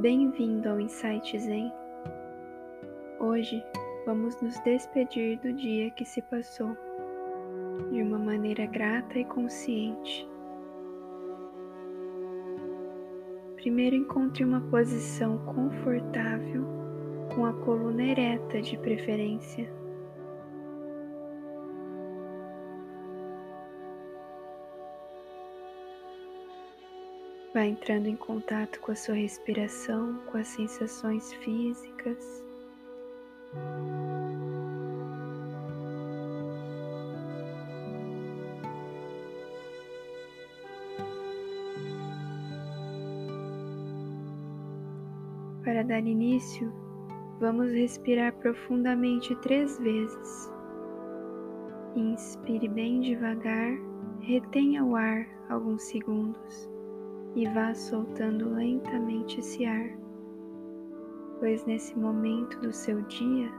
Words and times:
Bem-vindo 0.00 0.66
ao 0.66 0.80
Insight 0.80 1.38
Zen. 1.38 1.70
Hoje 3.18 3.62
vamos 4.06 4.40
nos 4.40 4.58
despedir 4.60 5.38
do 5.40 5.52
dia 5.52 5.90
que 5.90 6.06
se 6.06 6.22
passou 6.22 6.74
de 7.92 8.00
uma 8.00 8.18
maneira 8.18 8.64
grata 8.64 9.18
e 9.18 9.26
consciente. 9.26 10.26
Primeiro 13.56 13.94
encontre 13.94 14.42
uma 14.42 14.62
posição 14.70 15.36
confortável 15.44 16.64
com 17.34 17.44
a 17.44 17.52
coluna 17.52 18.02
ereta 18.02 18.62
de 18.62 18.78
preferência. 18.78 19.79
Vá 27.52 27.64
entrando 27.64 28.06
em 28.06 28.14
contato 28.14 28.78
com 28.80 28.92
a 28.92 28.94
sua 28.94 29.16
respiração, 29.16 30.20
com 30.30 30.38
as 30.38 30.46
sensações 30.46 31.32
físicas. 31.34 32.44
Para 45.64 45.82
dar 45.82 46.06
início, 46.06 46.72
vamos 47.40 47.72
respirar 47.72 48.32
profundamente 48.34 49.34
três 49.42 49.76
vezes. 49.80 50.52
Inspire 51.96 52.68
bem 52.68 53.00
devagar, 53.00 53.76
retenha 54.20 54.84
o 54.84 54.94
ar 54.94 55.26
alguns 55.48 55.82
segundos 55.82 56.70
e 57.34 57.46
vá 57.48 57.74
soltando 57.74 58.52
lentamente 58.54 59.40
esse 59.40 59.64
ar, 59.64 59.90
pois 61.38 61.64
nesse 61.66 61.96
momento 61.98 62.58
do 62.60 62.72
seu 62.72 63.00
dia 63.02 63.50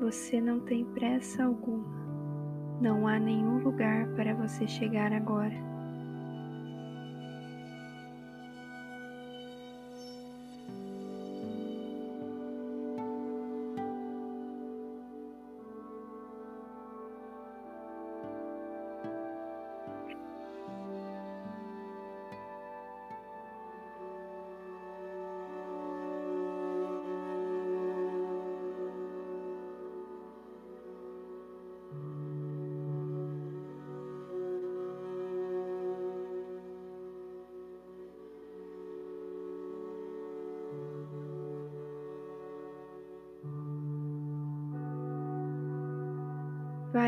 você 0.00 0.40
não 0.40 0.60
tem 0.60 0.84
pressa 0.86 1.44
alguma, 1.44 1.86
não 2.80 3.06
há 3.06 3.18
nenhum 3.18 3.58
lugar 3.58 4.08
para 4.14 4.34
você 4.34 4.66
chegar 4.66 5.12
agora. 5.12 5.67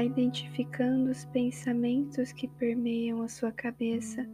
Identificando 0.02 1.10
os 1.10 1.24
pensamentos 1.26 2.32
que 2.32 2.48
permeiam 2.48 3.22
a 3.22 3.28
sua 3.28 3.52
cabeça 3.52 4.26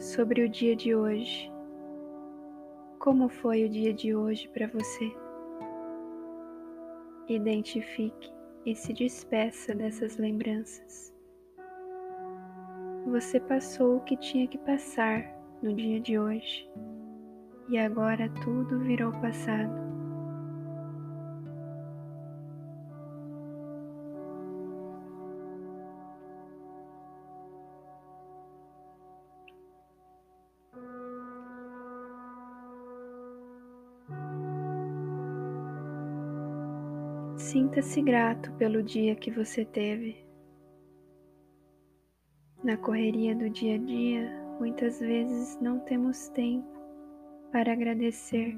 sobre 0.00 0.42
o 0.42 0.48
dia 0.48 0.74
de 0.74 0.94
hoje. 0.94 1.50
Como 2.98 3.28
foi 3.28 3.64
o 3.64 3.68
dia 3.68 3.92
de 3.92 4.14
hoje 4.14 4.48
para 4.48 4.66
você? 4.66 5.12
Identifique 7.28 8.32
e 8.66 8.74
se 8.74 8.92
despeça 8.92 9.74
dessas 9.74 10.16
lembranças. 10.16 11.14
Você 13.06 13.38
passou 13.40 13.96
o 13.96 14.00
que 14.00 14.16
tinha 14.16 14.46
que 14.46 14.58
passar 14.58 15.24
no 15.62 15.74
dia 15.74 16.00
de 16.00 16.18
hoje 16.18 16.68
e 17.68 17.78
agora 17.78 18.28
tudo 18.42 18.78
virou 18.80 19.12
passado. 19.12 19.81
Sinta-se 37.42 38.00
grato 38.00 38.52
pelo 38.52 38.84
dia 38.84 39.16
que 39.16 39.28
você 39.28 39.64
teve. 39.64 40.24
Na 42.62 42.76
correria 42.76 43.34
do 43.34 43.50
dia 43.50 43.74
a 43.74 43.78
dia, 43.78 44.30
muitas 44.60 45.00
vezes 45.00 45.58
não 45.60 45.80
temos 45.80 46.28
tempo 46.28 46.64
para 47.50 47.72
agradecer 47.72 48.56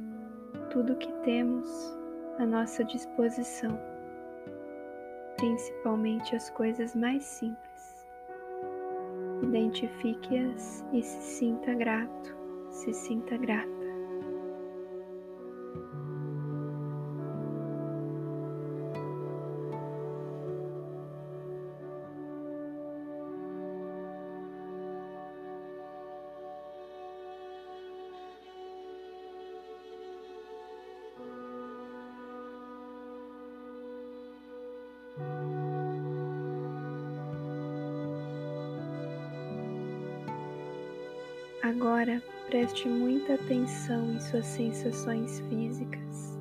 tudo 0.71 0.99
que 0.99 1.11
temos 1.25 1.67
à 2.39 2.45
nossa 2.45 2.85
disposição, 2.85 3.81
principalmente 5.39 6.37
as 6.37 6.51
coisas 6.51 6.95
mais 6.95 7.25
simples. 7.25 8.07
Identifique-as 9.43 10.85
e 10.93 11.03
se 11.03 11.23
sinta 11.23 11.73
grato, 11.73 12.37
se 12.69 12.93
sinta 12.93 13.39
grata. 13.39 13.84
Agora 41.63 42.23
preste 42.49 42.89
muita 42.89 43.35
atenção 43.35 44.13
em 44.13 44.21
suas 44.21 44.45
sensações 44.45 45.41
físicas, 45.49 46.39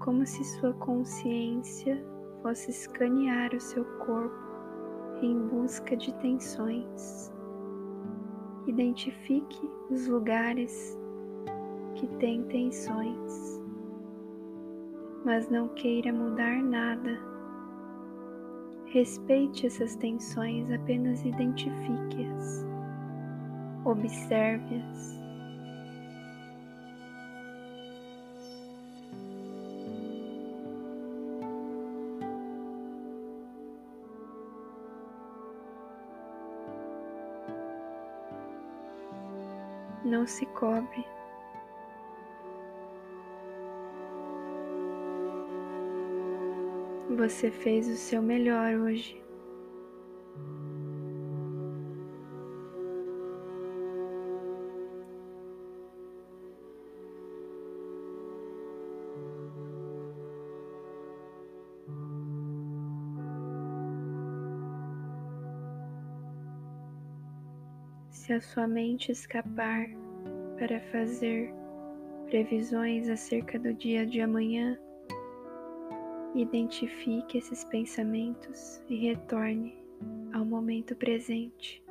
como 0.00 0.26
se 0.26 0.42
sua 0.42 0.72
consciência 0.74 2.02
fosse 2.42 2.70
escanear 2.70 3.54
o 3.54 3.60
seu 3.60 3.84
corpo 3.98 4.34
em 5.22 5.38
busca 5.46 5.96
de 5.96 6.12
tensões. 6.14 7.32
Identifique 8.66 9.70
os 9.88 10.08
lugares 10.08 10.98
que 11.94 12.08
têm 12.18 12.42
tensões, 12.44 13.60
mas 15.24 15.48
não 15.48 15.68
queira 15.68 16.12
mudar 16.12 16.62
nada. 16.62 17.31
Respeite 18.92 19.66
essas 19.66 19.96
tensões, 19.96 20.70
apenas 20.70 21.24
identifique-as 21.24 22.72
observe-as. 23.84 25.20
Não 40.04 40.26
se 40.26 40.44
cobre. 40.46 41.04
Você 47.16 47.50
fez 47.50 47.88
o 47.88 47.96
seu 47.96 48.22
melhor 48.22 48.74
hoje. 48.74 49.22
se 68.22 68.32
a 68.32 68.40
sua 68.40 68.68
mente 68.68 69.10
escapar 69.10 69.86
para 70.56 70.80
fazer 70.92 71.52
previsões 72.26 73.08
acerca 73.08 73.58
do 73.58 73.74
dia 73.74 74.06
de 74.06 74.20
amanhã, 74.20 74.78
Identifique 76.34 77.36
esses 77.36 77.62
pensamentos 77.64 78.82
e 78.88 78.96
retorne 78.96 79.76
ao 80.32 80.46
momento 80.46 80.96
presente. 80.96 81.82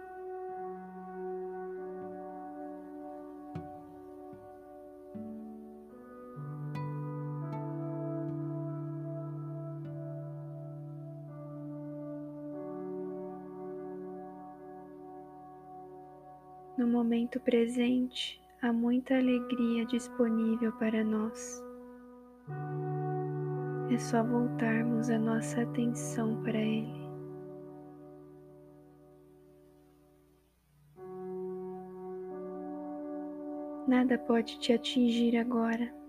No 16.76 16.88
momento 16.88 17.40
presente, 17.40 18.42
há 18.60 18.74
muita 18.74 19.16
alegria 19.16 19.86
disponível 19.86 20.72
para 20.80 21.04
nós. 21.04 21.62
É 23.92 23.98
só 23.98 24.24
voltarmos 24.24 25.10
a 25.10 25.20
nossa 25.20 25.64
atenção 25.64 26.42
para 26.44 26.58
Ele. 26.58 27.12
Nada 33.86 34.18
pode 34.18 34.58
te 34.60 34.72
atingir 34.72 35.36
agora. 35.36 36.01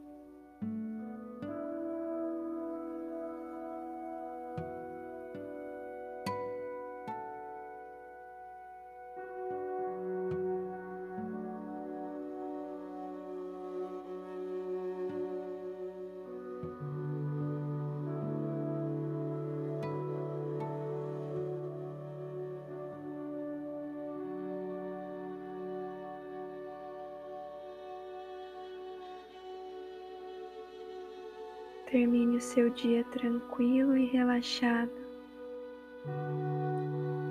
Termine 31.93 32.39
o 32.39 32.41
seu 32.41 32.71
dia 32.71 33.05
tranquilo 33.05 33.95
e 33.99 34.07
relaxado. 34.07 34.91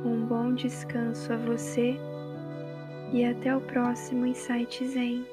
Um 0.06 0.24
bom 0.28 0.54
descanso 0.54 1.34
a 1.34 1.38
você 1.38 1.96
e 3.12 3.26
até 3.26 3.56
o 3.58 3.62
próximo 3.62 4.28
Insight 4.28 4.88
Zen. 4.88 5.26